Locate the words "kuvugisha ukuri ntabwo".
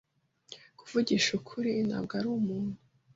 0.79-2.13